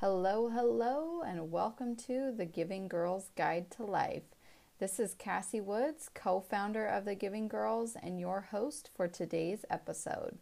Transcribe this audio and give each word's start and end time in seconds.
Hello, 0.00 0.48
hello, 0.48 1.20
and 1.20 1.52
welcome 1.52 1.94
to 1.94 2.32
the 2.34 2.46
Giving 2.46 2.88
Girls 2.88 3.28
Guide 3.36 3.70
to 3.72 3.84
Life. 3.84 4.22
This 4.78 4.98
is 4.98 5.12
Cassie 5.12 5.60
Woods, 5.60 6.08
co 6.14 6.40
founder 6.40 6.86
of 6.86 7.04
the 7.04 7.14
Giving 7.14 7.48
Girls, 7.48 7.98
and 8.02 8.18
your 8.18 8.40
host 8.50 8.88
for 8.96 9.08
today's 9.08 9.66
episode. 9.68 10.38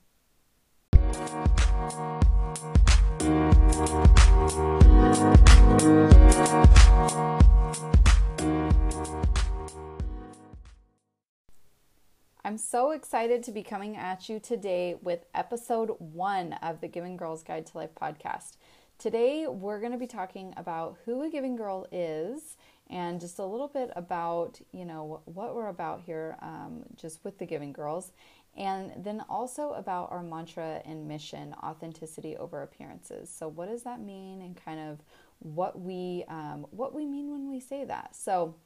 I'm 12.44 12.58
so 12.58 12.92
excited 12.92 13.42
to 13.42 13.50
be 13.50 13.64
coming 13.64 13.96
at 13.96 14.28
you 14.28 14.38
today 14.38 14.94
with 15.02 15.24
episode 15.34 15.96
one 15.98 16.52
of 16.62 16.80
the 16.80 16.86
Giving 16.86 17.16
Girls 17.16 17.42
Guide 17.42 17.66
to 17.66 17.78
Life 17.78 17.96
podcast. 18.00 18.56
Today, 18.98 19.46
we're 19.46 19.78
going 19.78 19.92
to 19.92 19.98
be 19.98 20.08
talking 20.08 20.52
about 20.56 20.96
who 21.04 21.22
a 21.22 21.30
giving 21.30 21.54
girl 21.54 21.86
is 21.92 22.56
and 22.90 23.20
just 23.20 23.38
a 23.38 23.44
little 23.44 23.68
bit 23.68 23.92
about, 23.94 24.60
you 24.72 24.84
know, 24.84 25.20
what 25.26 25.54
we're 25.54 25.68
about 25.68 26.00
here 26.00 26.36
um, 26.42 26.82
just 26.96 27.22
with 27.22 27.38
the 27.38 27.46
giving 27.46 27.72
girls. 27.72 28.10
And 28.56 28.90
then 28.96 29.22
also 29.28 29.70
about 29.74 30.10
our 30.10 30.24
mantra 30.24 30.82
and 30.84 31.06
mission, 31.06 31.54
authenticity 31.62 32.36
over 32.36 32.64
appearances. 32.64 33.30
So, 33.30 33.46
what 33.46 33.68
does 33.68 33.84
that 33.84 34.00
mean, 34.00 34.42
and 34.42 34.56
kind 34.56 34.80
of 34.80 34.98
what 35.38 35.80
we 35.80 36.24
um, 36.26 36.66
what 36.72 36.92
we 36.92 37.06
mean 37.06 37.30
when 37.30 37.48
we 37.48 37.60
say 37.60 37.84
that. 37.84 38.16
So, 38.16 38.56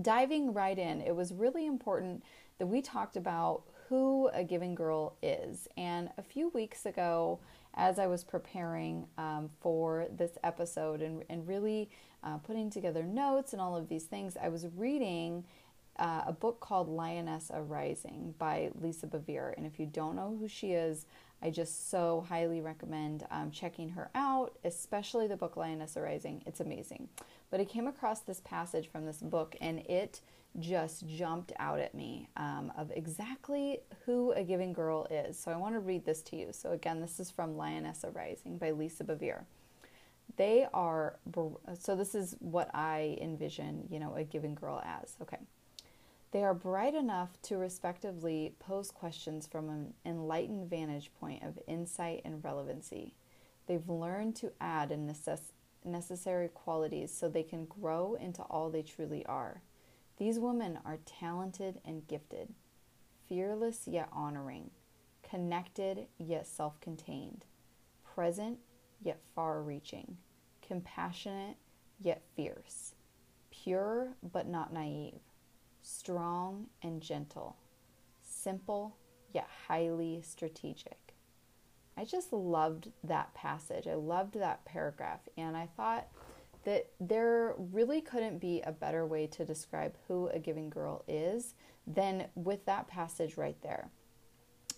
diving 0.00 0.54
right 0.54 0.78
in, 0.78 1.02
it 1.02 1.14
was 1.14 1.34
really 1.34 1.66
important 1.66 2.24
that 2.58 2.66
we 2.66 2.80
talked 2.80 3.16
about 3.18 3.64
who 3.88 4.28
a 4.32 4.42
giving 4.42 4.74
girl 4.74 5.16
is. 5.22 5.68
And 5.76 6.08
a 6.16 6.22
few 6.22 6.48
weeks 6.48 6.86
ago, 6.86 7.40
as 7.74 7.98
I 7.98 8.06
was 8.06 8.24
preparing 8.24 9.06
um, 9.18 9.50
for 9.60 10.06
this 10.16 10.38
episode 10.42 11.02
and, 11.02 11.24
and 11.28 11.46
really 11.46 11.90
uh, 12.22 12.38
putting 12.38 12.70
together 12.70 13.02
notes 13.02 13.52
and 13.52 13.60
all 13.60 13.76
of 13.76 13.88
these 13.88 14.04
things, 14.04 14.36
I 14.40 14.48
was 14.48 14.66
reading 14.76 15.44
uh, 15.98 16.22
a 16.26 16.32
book 16.32 16.60
called 16.60 16.88
Lioness 16.88 17.50
Arising 17.52 18.34
by 18.38 18.70
Lisa 18.80 19.06
Bevere. 19.06 19.54
And 19.56 19.66
if 19.66 19.78
you 19.78 19.86
don't 19.86 20.16
know 20.16 20.36
who 20.38 20.48
she 20.48 20.72
is, 20.72 21.06
I 21.42 21.50
just 21.50 21.90
so 21.90 22.24
highly 22.28 22.60
recommend 22.60 23.26
um, 23.30 23.50
checking 23.50 23.90
her 23.90 24.10
out, 24.14 24.56
especially 24.64 25.26
the 25.26 25.36
book 25.36 25.56
Lioness 25.56 25.96
Arising. 25.96 26.42
It's 26.46 26.60
amazing. 26.60 27.08
But 27.50 27.60
I 27.60 27.64
came 27.64 27.86
across 27.86 28.20
this 28.20 28.40
passage 28.40 28.88
from 28.90 29.04
this 29.04 29.18
book 29.18 29.54
and 29.60 29.80
it 29.80 30.20
just 30.60 31.06
jumped 31.08 31.52
out 31.58 31.80
at 31.80 31.94
me 31.94 32.28
um, 32.36 32.72
of 32.76 32.92
exactly 32.94 33.80
who 34.04 34.32
a 34.32 34.44
giving 34.44 34.72
girl 34.72 35.06
is. 35.10 35.38
So 35.38 35.50
I 35.50 35.56
want 35.56 35.74
to 35.74 35.80
read 35.80 36.04
this 36.04 36.22
to 36.22 36.36
you. 36.36 36.48
So 36.52 36.72
again, 36.72 37.00
this 37.00 37.18
is 37.18 37.30
from 37.30 37.56
Lioness 37.56 38.04
Arising 38.04 38.58
by 38.58 38.70
Lisa 38.70 39.04
Bevere. 39.04 39.44
They 40.36 40.66
are, 40.72 41.18
so 41.78 41.94
this 41.96 42.14
is 42.14 42.36
what 42.40 42.70
I 42.74 43.18
envision, 43.20 43.86
you 43.90 43.98
know, 43.98 44.14
a 44.14 44.24
giving 44.24 44.54
girl 44.54 44.82
as. 44.84 45.16
Okay. 45.22 45.38
They 46.32 46.42
are 46.42 46.54
bright 46.54 46.94
enough 46.94 47.40
to 47.42 47.58
respectively 47.58 48.54
pose 48.58 48.90
questions 48.90 49.46
from 49.46 49.68
an 49.68 49.94
enlightened 50.04 50.68
vantage 50.68 51.12
point 51.20 51.44
of 51.44 51.58
insight 51.68 52.22
and 52.24 52.42
relevancy. 52.42 53.14
They've 53.66 53.88
learned 53.88 54.34
to 54.36 54.52
add 54.60 54.90
and 54.90 55.08
necess- 55.08 55.52
necessary 55.84 56.48
qualities 56.48 57.12
so 57.12 57.28
they 57.28 57.44
can 57.44 57.66
grow 57.66 58.14
into 58.14 58.42
all 58.42 58.68
they 58.68 58.82
truly 58.82 59.24
are. 59.26 59.62
These 60.16 60.38
women 60.38 60.78
are 60.84 60.98
talented 61.04 61.80
and 61.84 62.06
gifted, 62.06 62.54
fearless 63.28 63.88
yet 63.88 64.08
honoring, 64.12 64.70
connected 65.28 66.06
yet 66.18 66.46
self 66.46 66.80
contained, 66.80 67.44
present 68.14 68.58
yet 69.02 69.20
far 69.34 69.60
reaching, 69.60 70.18
compassionate 70.66 71.56
yet 72.00 72.22
fierce, 72.36 72.94
pure 73.50 74.10
but 74.32 74.46
not 74.46 74.72
naive, 74.72 75.20
strong 75.82 76.66
and 76.82 77.02
gentle, 77.02 77.56
simple 78.22 78.96
yet 79.32 79.48
highly 79.66 80.22
strategic. 80.22 81.14
I 81.96 82.04
just 82.04 82.32
loved 82.32 82.90
that 83.04 83.34
passage. 83.34 83.86
I 83.86 83.94
loved 83.94 84.34
that 84.34 84.64
paragraph, 84.64 85.20
and 85.36 85.56
I 85.56 85.68
thought 85.76 86.08
that 86.64 86.90
there 87.00 87.54
really 87.58 88.00
couldn't 88.00 88.38
be 88.38 88.62
a 88.62 88.72
better 88.72 89.06
way 89.06 89.26
to 89.26 89.44
describe 89.44 89.94
who 90.08 90.28
a 90.28 90.38
giving 90.38 90.70
girl 90.70 91.04
is 91.06 91.54
than 91.86 92.26
with 92.34 92.64
that 92.66 92.88
passage 92.88 93.36
right 93.36 93.60
there. 93.62 93.90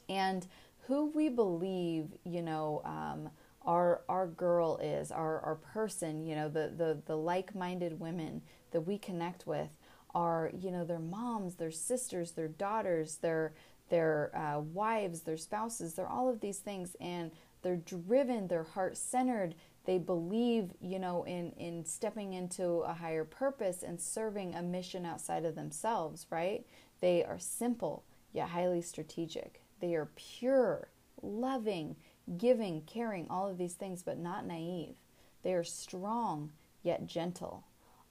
And 0.08 0.46
who 0.86 1.10
we 1.14 1.28
believe, 1.28 2.14
you 2.24 2.42
know, 2.42 2.82
um, 2.84 3.30
our 3.62 4.02
our 4.08 4.28
girl 4.28 4.78
is, 4.78 5.10
our 5.10 5.40
our 5.40 5.56
person, 5.56 6.24
you 6.24 6.36
know, 6.36 6.48
the 6.48 6.72
the 6.76 7.02
the 7.06 7.16
like-minded 7.16 7.98
women 7.98 8.42
that 8.70 8.82
we 8.82 8.98
connect 8.98 9.46
with 9.46 9.70
are, 10.14 10.50
you 10.56 10.70
know, 10.70 10.84
their 10.84 11.00
moms, 11.00 11.56
their 11.56 11.72
sisters, 11.72 12.32
their 12.32 12.48
daughters, 12.48 13.16
their 13.16 13.52
their 13.88 14.30
uh, 14.36 14.60
wives, 14.60 15.22
their 15.22 15.36
spouses, 15.36 15.94
they're 15.94 16.08
all 16.08 16.28
of 16.28 16.40
these 16.40 16.58
things, 16.58 16.96
and 17.00 17.30
they're 17.62 17.76
driven, 17.76 18.48
they're 18.48 18.62
heart 18.62 18.96
centered, 18.96 19.54
they 19.86 19.98
believe, 19.98 20.72
you 20.80 20.98
know, 20.98 21.24
in, 21.24 21.52
in 21.52 21.84
stepping 21.84 22.32
into 22.32 22.80
a 22.80 22.92
higher 22.92 23.24
purpose 23.24 23.82
and 23.82 24.00
serving 24.00 24.54
a 24.54 24.62
mission 24.62 25.06
outside 25.06 25.44
of 25.44 25.54
themselves, 25.54 26.26
right? 26.30 26.66
They 27.00 27.24
are 27.24 27.38
simple 27.38 28.04
yet 28.32 28.48
highly 28.50 28.82
strategic. 28.82 29.62
They 29.80 29.94
are 29.94 30.10
pure, 30.16 30.88
loving, 31.22 31.96
giving, 32.36 32.82
caring, 32.82 33.26
all 33.30 33.48
of 33.48 33.58
these 33.58 33.74
things, 33.74 34.02
but 34.02 34.18
not 34.18 34.46
naive. 34.46 34.96
They 35.42 35.54
are 35.54 35.64
strong 35.64 36.50
yet 36.82 37.06
gentle. 37.06 37.64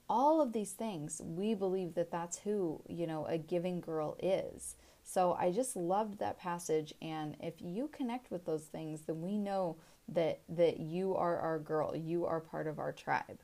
All 0.08 0.40
of 0.40 0.52
these 0.52 0.72
things, 0.72 1.20
we 1.24 1.54
believe 1.54 1.94
that 1.94 2.10
that's 2.10 2.38
who, 2.38 2.80
you 2.88 3.06
know, 3.06 3.26
a 3.26 3.38
giving 3.38 3.80
girl 3.80 4.16
is. 4.22 4.76
So 5.02 5.36
I 5.38 5.52
just 5.52 5.76
loved 5.76 6.18
that 6.18 6.38
passage. 6.38 6.94
And 7.02 7.36
if 7.40 7.54
you 7.60 7.88
connect 7.88 8.30
with 8.30 8.44
those 8.44 8.64
things, 8.64 9.02
then 9.02 9.20
we 9.20 9.36
know 9.38 9.76
that 10.08 10.40
that 10.48 10.78
you 10.80 11.14
are 11.14 11.38
our 11.38 11.58
girl, 11.58 11.94
you 11.96 12.26
are 12.26 12.40
part 12.40 12.66
of 12.66 12.78
our 12.78 12.92
tribe. 12.92 13.40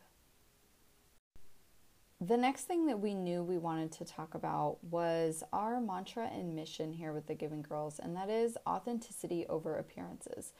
The 2.20 2.36
next 2.36 2.68
thing 2.68 2.86
that 2.86 3.00
we 3.00 3.14
knew 3.14 3.42
we 3.42 3.58
wanted 3.58 3.90
to 3.92 4.04
talk 4.04 4.34
about 4.34 4.78
was 4.84 5.42
our 5.52 5.80
mantra 5.80 6.28
and 6.28 6.54
mission 6.54 6.92
here 6.92 7.12
with 7.12 7.26
the 7.26 7.34
Giving 7.34 7.62
Girls, 7.62 7.98
and 7.98 8.14
that 8.14 8.30
is 8.30 8.56
authenticity 8.64 9.44
over 9.48 9.76
appearances. 9.76 10.52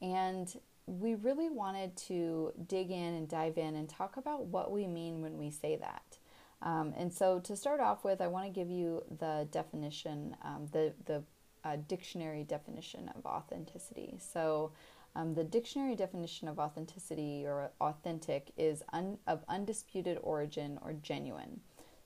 And 0.00 0.48
we 0.86 1.16
really 1.16 1.48
wanted 1.50 1.96
to 1.96 2.52
dig 2.68 2.92
in 2.92 3.14
and 3.14 3.28
dive 3.28 3.58
in 3.58 3.74
and 3.74 3.88
talk 3.88 4.16
about 4.16 4.46
what 4.46 4.70
we 4.70 4.86
mean 4.86 5.20
when 5.20 5.36
we 5.36 5.50
say 5.50 5.74
that. 5.76 6.18
Um, 6.62 6.94
and 6.96 7.12
so, 7.12 7.40
to 7.40 7.56
start 7.56 7.80
off 7.80 8.04
with, 8.04 8.20
I 8.20 8.28
want 8.28 8.46
to 8.46 8.52
give 8.52 8.70
you 8.70 9.02
the 9.18 9.48
definition, 9.50 10.36
um, 10.44 10.68
the 10.70 10.92
the 11.06 11.24
uh, 11.64 11.76
dictionary 11.88 12.44
definition 12.44 13.10
of 13.16 13.24
authenticity. 13.26 14.18
So, 14.18 14.72
um, 15.16 15.34
the 15.34 15.44
dictionary 15.44 15.96
definition 15.96 16.48
of 16.48 16.58
authenticity 16.58 17.44
or 17.44 17.70
authentic 17.80 18.52
is 18.56 18.82
un, 18.92 19.18
of 19.26 19.42
undisputed 19.48 20.18
origin 20.22 20.78
or 20.82 20.92
genuine. 20.92 21.60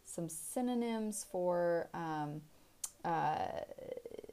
Some 0.04 0.28
synonyms 0.28 1.26
for 1.30 1.88
um, 1.92 2.40
uh, 3.04 3.48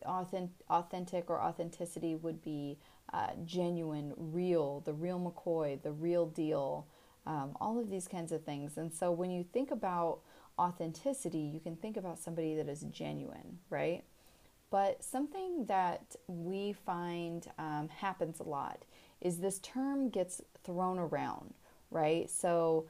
authentic, 0.06 0.56
authentic 0.70 1.30
or 1.30 1.42
authenticity 1.42 2.16
would 2.16 2.42
be 2.42 2.78
uh, 3.14 3.32
genuine, 3.46 4.14
real, 4.16 4.82
the 4.86 4.94
real 4.94 5.20
McCoy, 5.20 5.82
the 5.82 5.92
real 5.92 6.28
deal, 6.28 6.88
um, 7.26 7.58
all 7.60 7.80
of 7.80 7.90
these 7.90 8.08
kinds 8.08 8.32
of 8.32 8.44
things. 8.44 8.78
And 8.78 8.94
so 8.94 9.12
when 9.12 9.32
you 9.32 9.44
think 9.44 9.72
about 9.72 10.20
authenticity, 10.58 11.40
you 11.40 11.60
can 11.60 11.76
think 11.76 11.98
about 11.98 12.20
somebody 12.20 12.56
that 12.56 12.70
is 12.70 12.82
genuine, 12.92 13.60
right? 13.70 14.04
But 14.72 15.04
something 15.04 15.66
that 15.66 16.16
we 16.28 16.74
find 16.74 17.48
um, 17.58 17.90
happens 17.90 18.40
a 18.40 18.44
lot 18.44 18.86
is 19.22 19.40
this 19.40 19.60
term 19.60 20.10
gets 20.10 20.42
thrown 20.64 21.00
around, 21.00 21.54
right? 21.92 22.30
So, 22.30 22.88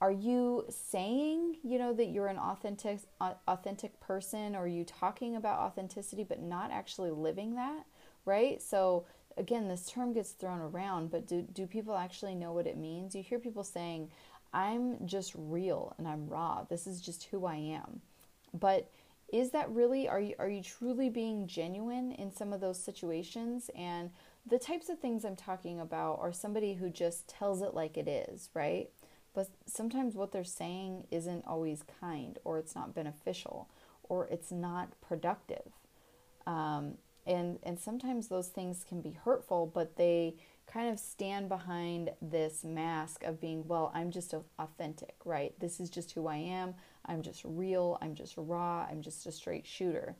are 0.00 0.10
you 0.10 0.64
saying, 0.68 1.58
you 1.62 1.78
know, 1.78 1.92
that 1.92 2.06
you're 2.06 2.26
an 2.26 2.38
authentic 2.38 3.00
authentic 3.46 4.00
person, 4.00 4.56
or 4.56 4.64
are 4.64 4.66
you 4.66 4.84
talking 4.84 5.36
about 5.36 5.60
authenticity 5.60 6.24
but 6.24 6.42
not 6.42 6.72
actually 6.72 7.10
living 7.12 7.54
that, 7.54 7.84
right? 8.24 8.60
So, 8.60 9.04
again, 9.36 9.68
this 9.68 9.86
term 9.86 10.12
gets 10.12 10.32
thrown 10.32 10.60
around, 10.60 11.10
but 11.10 11.28
do 11.28 11.42
do 11.42 11.66
people 11.66 11.94
actually 11.94 12.34
know 12.34 12.52
what 12.52 12.66
it 12.66 12.76
means? 12.76 13.14
You 13.14 13.22
hear 13.22 13.38
people 13.38 13.62
saying, 13.62 14.10
"I'm 14.52 15.06
just 15.06 15.34
real 15.36 15.94
and 15.98 16.08
I'm 16.08 16.26
raw. 16.26 16.64
This 16.68 16.86
is 16.88 17.00
just 17.00 17.24
who 17.24 17.46
I 17.46 17.56
am," 17.56 18.00
but 18.52 18.90
is 19.32 19.50
that 19.50 19.70
really 19.70 20.08
are 20.08 20.20
you 20.20 20.34
are 20.38 20.48
you 20.48 20.62
truly 20.62 21.08
being 21.08 21.46
genuine 21.46 22.12
in 22.12 22.30
some 22.30 22.52
of 22.52 22.60
those 22.60 22.78
situations 22.78 23.70
and 23.74 24.10
the 24.46 24.58
types 24.58 24.88
of 24.88 24.98
things 24.98 25.24
I'm 25.24 25.36
talking 25.36 25.80
about 25.80 26.18
are 26.20 26.32
somebody 26.32 26.74
who 26.74 26.90
just 26.90 27.28
tells 27.28 27.62
it 27.62 27.74
like 27.74 27.96
it 27.96 28.08
is, 28.08 28.50
right? 28.54 28.90
But 29.34 29.48
sometimes 29.66 30.14
what 30.14 30.32
they're 30.32 30.44
saying 30.44 31.06
isn't 31.10 31.46
always 31.46 31.84
kind, 32.00 32.38
or 32.44 32.58
it's 32.58 32.74
not 32.74 32.94
beneficial, 32.94 33.68
or 34.02 34.26
it's 34.26 34.50
not 34.50 35.00
productive. 35.00 35.72
Um, 36.46 36.98
and 37.24 37.60
and 37.62 37.78
sometimes 37.78 38.28
those 38.28 38.48
things 38.48 38.84
can 38.86 39.00
be 39.00 39.12
hurtful, 39.12 39.70
but 39.72 39.96
they 39.96 40.34
kind 40.66 40.90
of 40.90 40.98
stand 40.98 41.48
behind 41.48 42.10
this 42.20 42.64
mask 42.64 43.22
of 43.24 43.40
being, 43.40 43.66
well, 43.66 43.92
I'm 43.94 44.10
just 44.10 44.34
authentic, 44.58 45.14
right? 45.24 45.58
This 45.60 45.80
is 45.80 45.90
just 45.90 46.12
who 46.12 46.26
I 46.26 46.36
am. 46.36 46.74
I'm 47.06 47.22
just 47.22 47.42
real. 47.44 47.98
I'm 48.00 48.14
just 48.14 48.34
raw. 48.36 48.86
I'm 48.90 49.02
just 49.02 49.26
a 49.26 49.32
straight 49.32 49.66
shooter. 49.66 50.16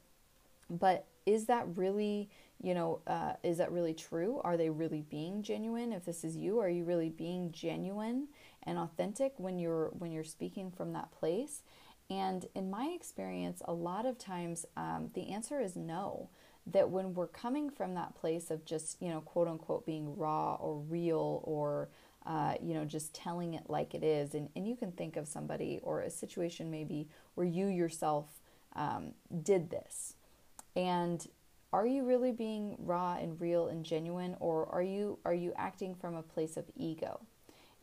But 0.71 1.07
is 1.27 1.47
that 1.47 1.67
really, 1.77 2.31
you 2.61 2.75
know, 2.75 3.01
uh, 3.07 3.35
is 3.43 3.59
that 3.59 3.71
really 3.71 3.95
true? 3.95 4.41
Are 4.43 4.57
they 4.57 4.71
really 4.71 5.03
being 5.03 5.43
genuine? 5.43 5.93
If 5.93 6.05
this 6.05 6.25
is 6.25 6.37
you, 6.37 6.59
are 6.61 6.69
you 6.69 6.85
really 6.85 7.11
being 7.11 7.53
genuine 7.53 8.29
and 8.65 8.79
authentic 8.79 9.35
when 9.37 9.59
you're 9.59 9.91
when 9.99 10.13
you're 10.13 10.25
speaking 10.25 10.71
from 10.71 10.93
that 10.95 11.13
place? 11.13 11.63
And 12.11 12.47
in 12.55 12.71
my 12.71 12.93
experience, 12.95 13.63
a 13.65 13.73
lot 13.73 14.07
of 14.07 14.19
times 14.19 14.67
um, 14.77 15.11
the 15.15 15.31
answer 15.31 15.61
is 15.61 15.77
no. 15.77 16.31
That 16.67 16.91
when 16.91 17.15
we're 17.15 17.27
coming 17.27 17.71
from 17.71 17.95
that 17.95 18.15
place 18.15 18.51
of 18.51 18.65
just, 18.65 19.03
you 19.03 19.09
know, 19.09 19.21
quote 19.21 19.49
unquote 19.49 19.85
being 19.85 20.17
raw 20.17 20.55
or 20.55 20.79
real 20.79 21.41
or, 21.45 21.89
uh, 22.27 22.55
you 22.63 22.75
know, 22.75 22.85
just 22.85 23.15
telling 23.15 23.55
it 23.55 23.69
like 23.69 23.95
it 23.95 24.03
is, 24.03 24.35
and, 24.35 24.49
and 24.55 24.67
you 24.67 24.77
can 24.77 24.93
think 24.93 25.17
of 25.17 25.27
somebody 25.27 25.81
or 25.83 26.03
a 26.03 26.11
situation 26.11 26.71
maybe 26.71 27.09
where 27.35 27.47
you 27.47 27.67
yourself 27.67 28.27
um, 28.75 29.13
did 29.43 29.71
this. 29.71 30.15
And 30.77 31.27
are 31.73 31.87
you 31.87 32.05
really 32.05 32.33
being 32.33 32.77
raw 32.79 33.17
and 33.17 33.41
real 33.41 33.69
and 33.69 33.85
genuine 33.85 34.37
or 34.41 34.67
are 34.71 34.83
you 34.83 35.19
are 35.25 35.35
you 35.35 35.53
acting 35.57 35.95
from 35.95 36.15
a 36.15 36.23
place 36.23 36.59
of 36.59 36.65
ego 36.77 37.21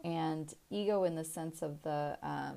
and 0.04 0.54
ego 0.70 1.04
in 1.04 1.16
the 1.16 1.24
sense 1.24 1.62
of 1.62 1.82
the 1.82 2.18
um, 2.22 2.56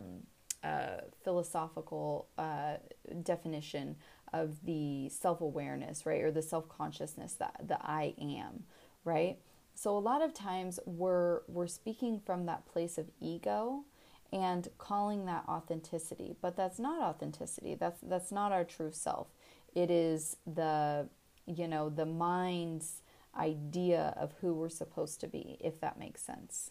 uh, 0.63 1.01
philosophical 1.25 2.29
uh, 2.39 2.77
definition 3.23 3.97
of 4.33 4.65
the 4.65 5.09
self 5.09 5.41
awareness, 5.41 6.07
right, 6.07 6.23
or 6.23 6.31
the 6.31 6.43
self 6.43 6.69
consciousness 6.69 7.35
that 7.35 7.57
the 7.67 7.79
I 7.81 8.15
am, 8.21 8.65
right. 9.05 9.39
So 9.75 9.97
a 9.97 9.99
lot 9.99 10.23
of 10.23 10.35
times 10.35 10.79
we're 10.87 11.41
we're 11.49 11.67
speaking 11.67 12.21
from 12.25 12.47
that 12.47 12.67
place 12.67 12.99
of 12.99 13.11
ego 13.21 13.85
and 14.33 14.69
calling 14.79 15.27
that 15.27 15.45
authenticity, 15.49 16.37
but 16.41 16.57
that's 16.57 16.79
not 16.79 17.03
authenticity. 17.03 17.75
That's 17.75 18.01
that's 18.03 18.33
not 18.33 18.53
our 18.53 18.65
true 18.65 18.93
self. 18.93 19.29
It 19.75 19.91
is 19.91 20.37
the 20.47 21.09
you 21.47 21.67
know 21.69 21.89
the 21.89 22.07
mind's 22.07 23.03
idea 23.37 24.15
of 24.17 24.33
who 24.41 24.53
we're 24.53 24.69
supposed 24.69 25.21
to 25.21 25.27
be, 25.27 25.57
if 25.61 25.81
that 25.81 25.99
makes 25.99 26.23
sense 26.23 26.71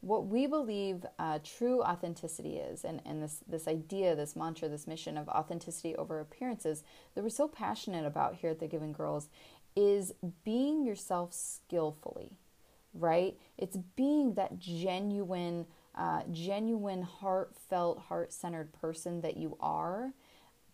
what 0.00 0.26
we 0.26 0.46
believe 0.46 1.04
uh, 1.18 1.38
true 1.44 1.82
authenticity 1.82 2.56
is, 2.56 2.84
and, 2.84 3.02
and 3.04 3.22
this, 3.22 3.40
this 3.46 3.68
idea, 3.68 4.16
this 4.16 4.34
mantra, 4.34 4.68
this 4.68 4.86
mission 4.86 5.18
of 5.18 5.28
authenticity 5.28 5.94
over 5.96 6.20
appearances 6.20 6.82
that 7.14 7.22
we're 7.22 7.28
so 7.28 7.46
passionate 7.46 8.06
about 8.06 8.36
here 8.36 8.50
at 8.50 8.60
the 8.60 8.66
Giving 8.66 8.92
Girls, 8.92 9.28
is 9.80 10.12
being 10.44 10.84
yourself 10.84 11.32
skillfully, 11.32 12.36
right? 12.92 13.34
It's 13.56 13.78
being 13.96 14.34
that 14.34 14.58
genuine, 14.58 15.64
uh, 15.94 16.22
genuine, 16.30 17.02
heartfelt, 17.02 17.98
heart 17.98 18.30
centered 18.30 18.74
person 18.74 19.22
that 19.22 19.38
you 19.38 19.56
are, 19.58 20.12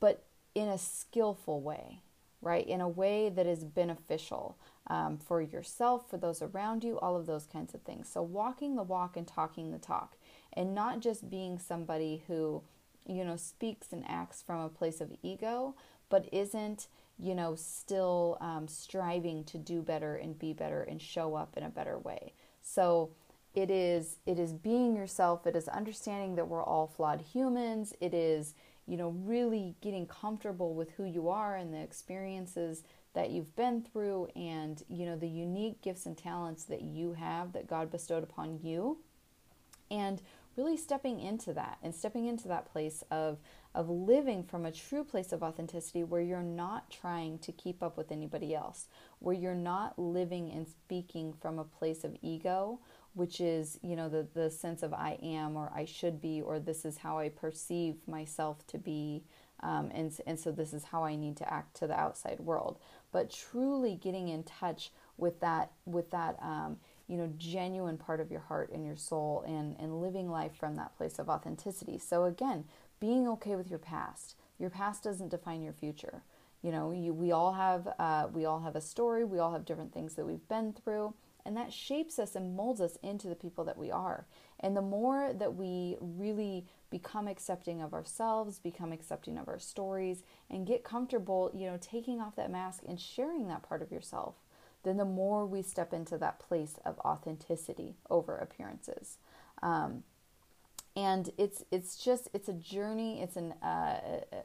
but 0.00 0.24
in 0.56 0.66
a 0.68 0.76
skillful 0.76 1.60
way, 1.60 2.00
right? 2.42 2.66
In 2.66 2.80
a 2.80 2.88
way 2.88 3.28
that 3.28 3.46
is 3.46 3.62
beneficial 3.62 4.58
um, 4.88 5.18
for 5.18 5.40
yourself, 5.40 6.10
for 6.10 6.16
those 6.16 6.42
around 6.42 6.82
you, 6.82 6.98
all 6.98 7.16
of 7.16 7.26
those 7.26 7.46
kinds 7.46 7.74
of 7.74 7.82
things. 7.82 8.08
So, 8.08 8.22
walking 8.22 8.74
the 8.74 8.82
walk 8.82 9.16
and 9.16 9.26
talking 9.26 9.70
the 9.70 9.78
talk, 9.78 10.16
and 10.52 10.74
not 10.74 10.98
just 10.98 11.30
being 11.30 11.60
somebody 11.60 12.24
who, 12.26 12.62
you 13.06 13.24
know, 13.24 13.36
speaks 13.36 13.92
and 13.92 14.04
acts 14.08 14.42
from 14.42 14.58
a 14.58 14.68
place 14.68 15.00
of 15.00 15.12
ego, 15.22 15.76
but 16.08 16.28
isn't, 16.32 16.88
you 17.18 17.34
know, 17.34 17.54
still 17.54 18.38
um, 18.40 18.68
striving 18.68 19.44
to 19.44 19.58
do 19.58 19.82
better 19.82 20.16
and 20.16 20.38
be 20.38 20.52
better 20.52 20.82
and 20.82 21.00
show 21.00 21.34
up 21.34 21.56
in 21.56 21.62
a 21.62 21.68
better 21.68 21.98
way. 21.98 22.32
So, 22.62 23.10
it 23.56 23.70
is 23.70 24.18
it 24.26 24.38
is 24.38 24.52
being 24.52 24.94
yourself 24.94 25.46
it 25.46 25.56
is 25.56 25.66
understanding 25.68 26.36
that 26.36 26.46
we're 26.46 26.62
all 26.62 26.86
flawed 26.86 27.22
humans 27.22 27.94
it 28.00 28.12
is 28.12 28.54
you 28.86 28.96
know 28.96 29.08
really 29.24 29.74
getting 29.80 30.06
comfortable 30.06 30.74
with 30.74 30.90
who 30.92 31.04
you 31.04 31.28
are 31.28 31.56
and 31.56 31.72
the 31.72 31.80
experiences 31.80 32.84
that 33.14 33.30
you've 33.30 33.56
been 33.56 33.82
through 33.82 34.28
and 34.36 34.82
you 34.88 35.06
know 35.06 35.16
the 35.16 35.26
unique 35.26 35.80
gifts 35.80 36.06
and 36.06 36.16
talents 36.18 36.64
that 36.64 36.82
you 36.82 37.14
have 37.14 37.52
that 37.52 37.66
God 37.66 37.90
bestowed 37.90 38.22
upon 38.22 38.60
you 38.62 38.98
and 39.90 40.20
really 40.56 40.76
stepping 40.76 41.20
into 41.20 41.52
that 41.54 41.78
and 41.82 41.94
stepping 41.94 42.26
into 42.26 42.48
that 42.48 42.70
place 42.70 43.02
of 43.10 43.38
of 43.76 43.90
living 43.90 44.42
from 44.42 44.64
a 44.64 44.72
true 44.72 45.04
place 45.04 45.32
of 45.32 45.42
authenticity 45.42 46.02
where 46.02 46.22
you're 46.22 46.42
not 46.42 46.90
trying 46.90 47.38
to 47.38 47.52
keep 47.52 47.82
up 47.82 47.96
with 47.96 48.10
anybody 48.10 48.54
else 48.54 48.88
where 49.18 49.34
you're 49.34 49.54
not 49.54 49.98
living 49.98 50.50
and 50.50 50.66
speaking 50.66 51.32
from 51.40 51.58
a 51.58 51.64
place 51.64 52.02
of 52.02 52.16
ego 52.22 52.80
which 53.12 53.40
is 53.40 53.78
you 53.82 53.94
know 53.94 54.08
the 54.08 54.26
the 54.34 54.50
sense 54.50 54.82
of 54.82 54.92
I 54.94 55.18
am 55.22 55.56
or 55.56 55.70
I 55.74 55.84
should 55.84 56.20
be 56.20 56.40
or 56.40 56.58
this 56.58 56.84
is 56.84 56.98
how 56.98 57.18
I 57.18 57.28
perceive 57.28 57.96
myself 58.08 58.66
to 58.68 58.78
be 58.78 59.22
um, 59.60 59.90
and 59.94 60.12
and 60.26 60.38
so 60.38 60.52
this 60.52 60.72
is 60.72 60.84
how 60.84 61.04
I 61.04 61.16
need 61.16 61.36
to 61.38 61.52
act 61.52 61.76
to 61.76 61.86
the 61.86 61.98
outside 61.98 62.40
world. 62.40 62.78
But 63.12 63.30
truly 63.30 63.94
getting 63.94 64.28
in 64.28 64.42
touch 64.42 64.90
with 65.16 65.40
that 65.40 65.72
with 65.86 66.10
that 66.10 66.36
um, 66.42 66.76
you 67.08 67.16
know 67.16 67.32
genuine 67.38 67.96
part 67.96 68.20
of 68.20 68.30
your 68.30 68.40
heart 68.40 68.70
and 68.72 68.84
your 68.84 68.96
soul 68.96 69.44
and 69.46 69.76
and 69.78 70.00
living 70.00 70.30
life 70.30 70.54
from 70.54 70.76
that 70.76 70.96
place 70.96 71.18
of 71.18 71.28
authenticity. 71.28 71.98
So 71.98 72.24
again 72.24 72.64
being 73.00 73.28
okay 73.28 73.56
with 73.56 73.68
your 73.68 73.78
past. 73.78 74.36
Your 74.58 74.70
past 74.70 75.02
doesn't 75.02 75.28
define 75.28 75.62
your 75.62 75.72
future. 75.72 76.22
You 76.62 76.72
know 76.72 76.90
you, 76.90 77.12
we 77.12 77.32
all 77.32 77.52
have 77.52 77.88
uh, 77.98 78.28
we 78.32 78.44
all 78.44 78.60
have 78.60 78.74
a 78.76 78.80
story 78.80 79.24
we 79.24 79.38
all 79.38 79.52
have 79.52 79.64
different 79.64 79.92
things 79.92 80.14
that 80.14 80.26
we've 80.26 80.48
been 80.48 80.72
through 80.72 81.14
and 81.46 81.56
that 81.56 81.72
shapes 81.72 82.18
us 82.18 82.34
and 82.34 82.56
molds 82.56 82.80
us 82.80 82.98
into 83.02 83.28
the 83.28 83.36
people 83.36 83.64
that 83.64 83.78
we 83.78 83.90
are. 83.90 84.26
And 84.58 84.76
the 84.76 84.82
more 84.82 85.32
that 85.32 85.54
we 85.54 85.96
really 86.00 86.66
become 86.90 87.28
accepting 87.28 87.80
of 87.80 87.94
ourselves, 87.94 88.58
become 88.58 88.90
accepting 88.90 89.38
of 89.38 89.46
our 89.46 89.60
stories, 89.60 90.24
and 90.50 90.66
get 90.66 90.82
comfortable, 90.82 91.52
you 91.54 91.66
know, 91.70 91.78
taking 91.80 92.20
off 92.20 92.34
that 92.34 92.50
mask 92.50 92.82
and 92.86 93.00
sharing 93.00 93.46
that 93.46 93.62
part 93.62 93.80
of 93.80 93.92
yourself, 93.92 94.34
then 94.82 94.96
the 94.96 95.04
more 95.04 95.46
we 95.46 95.62
step 95.62 95.92
into 95.92 96.18
that 96.18 96.40
place 96.40 96.80
of 96.84 96.98
authenticity 97.00 97.94
over 98.10 98.36
appearances. 98.36 99.18
Um, 99.62 100.02
and 100.96 101.30
it's 101.36 101.62
it's 101.70 102.02
just 102.02 102.30
it's 102.32 102.48
a 102.48 102.54
journey. 102.54 103.20
It's 103.22 103.36
an 103.36 103.52
uh, 103.62 104.00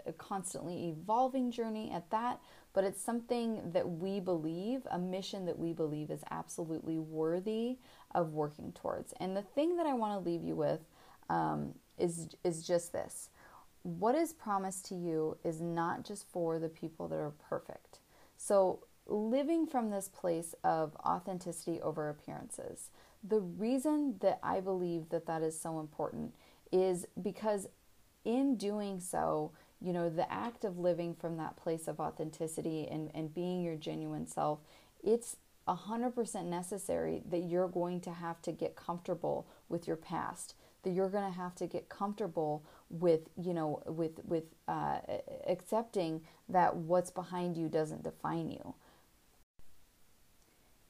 a 0.06 0.12
constantly 0.14 0.90
evolving 0.90 1.50
journey 1.50 1.92
at 1.92 2.12
that, 2.12 2.42
but 2.74 2.84
it's 2.84 3.02
something 3.02 3.72
that 3.72 3.90
we 3.90 4.20
believe, 4.20 4.82
a 4.92 5.00
mission 5.00 5.46
that 5.46 5.58
we 5.58 5.72
believe 5.72 6.12
is 6.12 6.22
absolutely 6.30 7.00
worthy 7.00 7.78
of 8.14 8.34
working 8.34 8.74
towards. 8.74 9.14
And 9.14 9.36
the 9.36 9.42
thing 9.42 9.78
that 9.78 9.86
I 9.86 9.94
want 9.94 10.14
to 10.22 10.30
leave 10.30 10.44
you 10.44 10.56
with 10.56 10.82
um, 11.30 11.74
is 11.98 12.28
is 12.44 12.68
just 12.68 12.92
this. 12.92 13.30
What 13.84 14.14
is 14.14 14.34
promised 14.34 14.86
to 14.88 14.96
you 14.96 15.38
is 15.44 15.62
not 15.62 16.04
just 16.04 16.28
for 16.30 16.60
the 16.60 16.70
people 16.70 17.08
that 17.08 17.16
are 17.16 17.34
perfect. 17.50 18.00
So 18.38 18.84
living 19.08 19.66
from 19.66 19.90
this 19.90 20.08
place 20.08 20.54
of 20.64 20.96
authenticity 21.06 21.82
over 21.82 22.10
appearances. 22.10 22.90
The 23.24 23.40
reason 23.40 24.16
that 24.22 24.40
I 24.44 24.60
believe 24.60 25.10
that 25.10 25.26
that 25.28 25.42
is 25.42 25.60
so 25.60 25.80
important 25.80 26.34
is 26.72 27.06
because 27.22 27.68
in 28.24 28.56
doing 28.56 29.00
so, 29.00 29.52
you 29.82 29.94
know, 29.94 30.10
the 30.10 30.32
act 30.32 30.64
of 30.64 30.78
living 30.78 31.16
from 31.16 31.38
that 31.38 31.58
place 31.58 31.88
of 31.88 32.00
authenticity 32.00 32.88
and, 32.90 33.10
and 33.14 33.34
being 33.34 33.62
your 33.62 33.76
genuine 33.76 34.28
self, 34.28 34.60
it's 35.04 35.38
100% 35.68 36.46
necessary 36.46 37.24
that 37.30 37.40
you're 37.40 37.68
going 37.68 38.00
to 38.02 38.12
have 38.12 38.42
to 38.44 38.52
get 38.52 38.76
comfortable 38.76 39.48
with 39.70 39.88
your 39.88 39.96
past 39.96 40.56
that 40.84 40.92
you're 40.92 41.10
going 41.10 41.30
to 41.30 41.38
have 41.38 41.56
to 41.56 41.68
get 41.68 41.90
comfortable 41.90 42.64
with 42.90 43.30
you 43.38 43.54
know 43.54 43.82
with 43.86 44.20
with 44.26 44.44
uh, 44.68 45.00
accepting 45.48 46.22
that 46.50 46.76
what's 46.76 47.12
behind 47.12 47.58
you 47.58 47.70
doesn't 47.70 48.04
define 48.04 48.50
you. 48.50 48.74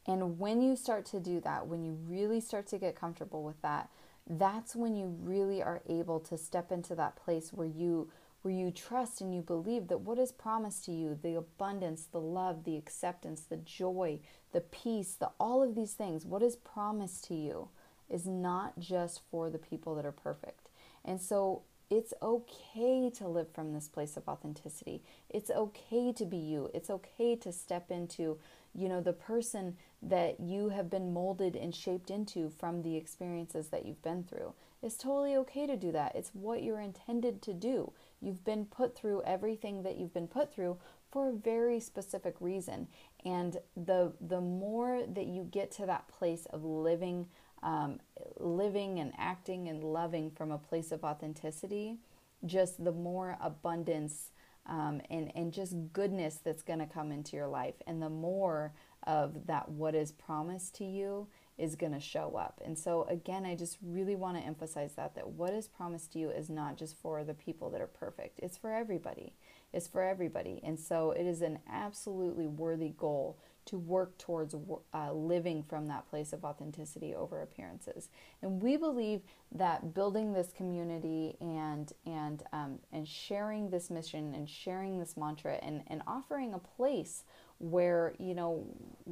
And 0.08 0.40
when 0.40 0.62
you 0.62 0.76
start 0.76 1.06
to 1.08 1.20
do 1.20 1.40
that 1.42 1.68
when 1.68 1.84
you 1.84 1.98
really 2.08 2.40
start 2.40 2.68
to 2.68 2.78
get 2.78 2.96
comfortable 2.96 3.44
with 3.44 3.62
that 3.62 3.90
that's 4.30 4.76
when 4.76 4.96
you 4.96 5.16
really 5.22 5.62
are 5.62 5.82
able 5.88 6.20
to 6.20 6.38
step 6.38 6.72
into 6.72 6.96
that 6.96 7.16
place 7.16 7.52
where 7.52 7.68
you 7.68 8.10
where 8.42 8.54
you 8.54 8.72
trust 8.72 9.22
and 9.22 9.36
you 9.36 9.42
believe 9.42 9.88
that 9.88 10.02
what 10.02 10.18
is 10.18 10.32
promised 10.32 10.86
to 10.86 10.92
you 10.92 11.18
the 11.22 11.36
abundance 11.36 12.08
the 12.12 12.20
love 12.20 12.64
the 12.64 12.78
acceptance 12.78 13.42
the 13.42 13.58
joy 13.58 14.20
the 14.52 14.62
peace 14.62 15.14
the 15.14 15.30
all 15.40 15.62
of 15.62 15.76
these 15.76 15.94
things 15.94 16.26
what 16.26 16.42
is 16.42 16.56
promised 16.56 17.26
to 17.26 17.36
you 17.36 17.70
is 18.12 18.28
not 18.28 18.78
just 18.78 19.22
for 19.32 19.50
the 19.50 19.58
people 19.58 19.96
that 19.96 20.06
are 20.06 20.12
perfect. 20.12 20.70
And 21.06 21.20
so 21.20 21.64
it's 21.92 22.14
okay 22.22 23.12
to 23.18 23.28
live 23.28 23.52
from 23.52 23.74
this 23.74 23.90
place 23.90 24.16
of 24.16 24.28
authenticity. 24.28 25.04
It's 25.30 25.52
okay 25.52 26.14
to 26.14 26.26
be 26.26 26.38
you. 26.38 26.72
It's 26.74 26.90
okay 26.90 27.36
to 27.36 27.52
step 27.52 27.92
into, 27.92 28.40
you 28.74 28.88
know, 28.88 29.02
the 29.02 29.12
person 29.12 29.76
that 30.02 30.40
you 30.40 30.70
have 30.70 30.90
been 30.90 31.14
molded 31.14 31.58
and 31.58 31.76
shaped 31.76 32.10
into 32.10 32.50
from 32.50 32.82
the 32.82 32.96
experiences 32.96 33.68
that 33.68 33.86
you've 33.86 34.02
been 34.02 34.24
through. 34.24 34.54
It's 34.82 34.96
totally 34.96 35.36
okay 35.36 35.68
to 35.68 35.76
do 35.76 35.92
that. 35.92 36.16
It's 36.16 36.34
what 36.34 36.64
you're 36.64 36.80
intended 36.80 37.42
to 37.42 37.54
do. 37.54 37.92
You've 38.22 38.46
been 38.46 38.66
put 38.66 38.98
through 38.98 39.24
everything 39.24 39.84
that 39.84 39.98
you've 39.98 40.14
been 40.14 40.30
put 40.30 40.54
through 40.54 40.78
for 41.12 41.28
a 41.28 41.34
very 41.34 41.82
specific 41.82 42.36
reason. 42.40 42.88
And 43.26 43.58
the 43.76 44.14
the 44.22 44.40
more 44.40 45.04
that 45.06 45.28
you 45.28 45.44
get 45.52 45.72
to 45.72 45.86
that 45.88 46.08
place 46.08 46.48
of 46.48 46.64
living, 46.64 47.28
um, 47.64 48.00
living 48.38 49.00
and 49.00 49.14
acting 49.18 49.68
and 49.68 49.84
loving 49.84 50.32
from 50.32 50.52
a 50.52 50.58
place 50.58 50.92
of 50.92 51.04
authenticity, 51.04 51.98
just 52.46 52.84
the 52.84 52.92
more 52.92 53.38
abundance 53.42 54.32
um, 54.68 55.02
and 55.10 55.32
and 55.36 55.52
just 55.52 55.76
goodness 55.92 56.40
that's 56.44 56.62
going 56.62 56.80
to 56.80 56.86
come 56.86 57.12
into 57.12 57.36
your 57.36 57.48
life, 57.48 57.76
and 57.88 58.02
the 58.02 58.10
more 58.10 58.74
of 59.08 59.48
that 59.48 59.70
what 59.70 59.96
is 59.96 60.12
promised 60.12 60.76
to 60.76 60.86
you 60.86 61.28
is 61.62 61.76
going 61.76 61.94
to 61.94 62.00
show 62.00 62.36
up. 62.36 62.60
And 62.66 62.78
so 62.78 63.04
again, 63.04 63.46
I 63.46 63.56
just 63.56 63.78
really 63.82 64.16
want 64.16 64.38
to 64.38 64.44
emphasize 64.44 64.94
that 64.96 65.16
that 65.16 65.30
what 65.30 65.54
is 65.54 65.68
promised 65.68 66.14
to 66.14 66.20
you 66.20 66.30
is 66.30 66.50
not 66.50 66.78
just 66.78 66.98
for 66.98 67.24
the 67.24 67.34
people 67.34 67.70
that 67.70 67.82
are 67.82 67.88
perfect. 67.88 68.40
It's 68.42 68.58
for 68.58 68.74
everybody. 68.74 69.34
It's 69.74 69.88
for 69.88 70.02
everybody. 70.02 70.60
And 70.64 70.80
so 70.80 71.12
it 71.12 71.26
is 71.26 71.42
an 71.42 71.60
absolutely 71.72 72.48
worthy 72.48 72.94
goal 72.98 73.38
to 73.64 73.78
work 73.78 74.18
towards 74.18 74.56
uh, 74.94 75.14
living 75.14 75.62
from 75.62 75.88
that 75.88 76.10
place 76.10 76.34
of 76.34 76.44
authenticity 76.44 77.14
over 77.14 77.42
appearances. 77.42 78.10
And 78.42 78.62
we 78.62 78.76
believe 78.76 79.22
that 79.52 79.94
building 79.94 80.34
this 80.34 80.52
community 80.52 81.38
and 81.40 81.92
and 82.06 82.44
um, 82.52 82.80
and 82.92 83.08
sharing 83.08 83.70
this 83.70 83.90
mission 83.90 84.34
and 84.34 84.50
sharing 84.50 85.00
this 85.00 85.16
mantra 85.16 85.60
and, 85.62 85.84
and 85.88 86.02
offering 86.08 86.54
a 86.54 86.60
place 86.60 87.24
where 87.62 88.14
you 88.18 88.34
know 88.34 88.66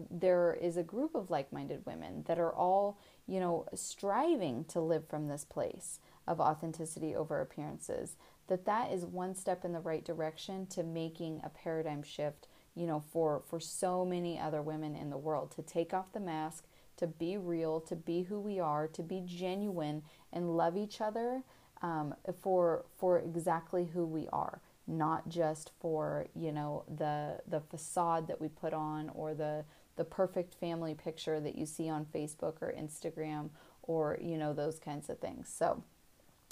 there 0.10 0.58
is 0.60 0.76
a 0.76 0.84
group 0.84 1.14
of 1.14 1.30
like-minded 1.30 1.86
women 1.86 2.24
that 2.28 2.40
are 2.40 2.54
all 2.54 2.98
you 3.28 3.40
know 3.40 3.66
striving 3.76 4.66
to 4.66 4.80
live 4.80 5.08
from 5.08 5.28
this 5.28 5.46
place 5.46 6.00
of 6.28 6.40
authenticity 6.40 7.16
over 7.16 7.42
appearances 7.42 8.16
that 8.48 8.66
that 8.66 8.92
is 8.92 9.06
one 9.06 9.36
step 9.36 9.64
in 9.64 9.72
the 9.72 9.80
right 9.80 10.04
direction 10.04 10.66
to 10.66 10.82
making 10.82 11.40
a 11.44 11.50
paradigm 11.50 12.02
shift 12.02 12.48
you 12.74 12.88
know 12.88 13.04
for 13.12 13.44
for 13.48 13.60
so 13.60 14.04
many 14.04 14.40
other 14.40 14.64
women 14.64 14.96
in 14.96 15.12
the 15.12 15.18
world 15.18 15.52
to 15.52 15.62
take 15.62 15.94
off 15.94 16.12
the 16.12 16.20
mask 16.20 16.66
to 16.98 17.06
be 17.06 17.38
real 17.38 17.80
to 17.80 17.96
be 17.96 18.24
who 18.24 18.40
we 18.40 18.60
are 18.60 18.88
to 18.88 19.04
be 19.04 19.22
genuine 19.26 20.02
and 20.34 20.58
love 20.58 20.76
each 20.76 21.02
other 21.02 21.44
um, 21.84 22.16
for 22.42 22.86
for 22.98 23.20
exactly 23.20 23.86
who 23.94 24.06
we 24.06 24.28
are 24.34 24.60
not 24.90 25.30
just 25.30 25.72
for 25.80 26.26
you 26.36 26.52
know 26.52 26.84
the 26.98 27.40
the 27.48 27.62
facade 27.62 28.28
that 28.28 28.42
we 28.42 28.48
put 28.48 28.74
on 28.74 29.10
or 29.10 29.34
the 29.34 29.64
the 29.96 30.04
perfect 30.04 30.54
family 30.56 30.96
picture 30.96 31.40
that 31.40 31.56
you 31.56 31.66
see 31.66 31.90
on 31.90 32.06
Facebook 32.06 32.56
or 32.62 32.74
Instagram 32.78 33.50
or 33.84 34.18
you 34.22 34.38
know 34.38 34.54
those 34.54 34.80
kinds 34.80 35.10
of 35.10 35.20
things. 35.20 35.54
So 35.56 35.84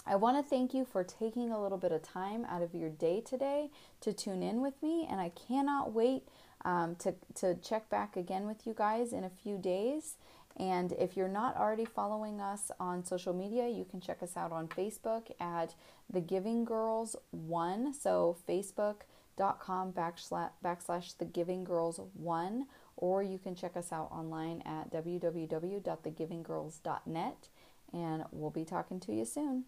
I 0.05 0.15
want 0.15 0.37
to 0.37 0.49
thank 0.49 0.73
you 0.73 0.85
for 0.85 1.03
taking 1.03 1.51
a 1.51 1.61
little 1.61 1.77
bit 1.77 1.91
of 1.91 2.01
time 2.01 2.45
out 2.45 2.61
of 2.61 2.73
your 2.73 2.89
day 2.89 3.21
today 3.21 3.69
to 4.01 4.13
tune 4.13 4.41
in 4.41 4.61
with 4.61 4.81
me, 4.81 5.05
and 5.09 5.19
I 5.19 5.29
cannot 5.29 5.91
wait 5.91 6.23
um, 6.65 6.95
to 6.97 7.15
to 7.35 7.55
check 7.55 7.89
back 7.89 8.17
again 8.17 8.47
with 8.47 8.65
you 8.65 8.73
guys 8.75 9.13
in 9.13 9.23
a 9.23 9.29
few 9.29 9.57
days. 9.57 10.15
And 10.57 10.91
if 10.93 11.15
you're 11.15 11.27
not 11.27 11.55
already 11.55 11.85
following 11.85 12.41
us 12.41 12.71
on 12.79 13.05
social 13.05 13.33
media, 13.33 13.69
you 13.69 13.85
can 13.85 14.01
check 14.01 14.23
us 14.23 14.35
out 14.35 14.51
on 14.51 14.67
Facebook 14.67 15.29
at 15.39 15.75
The 16.11 16.19
Giving 16.19 16.65
Girls 16.65 17.15
One. 17.29 17.93
So 17.93 18.37
facebook.com 18.49 19.93
backslash, 19.93 20.49
backslash 20.65 21.15
The 21.19 21.25
Giving 21.25 21.63
Girls 21.63 22.01
One, 22.15 22.65
or 22.95 23.21
you 23.21 23.37
can 23.37 23.53
check 23.53 23.77
us 23.77 23.91
out 23.91 24.09
online 24.11 24.63
at 24.65 24.91
www.thegivinggirls.net. 24.91 27.49
And 27.93 28.25
we'll 28.31 28.49
be 28.49 28.65
talking 28.65 28.99
to 29.01 29.13
you 29.13 29.25
soon. 29.25 29.65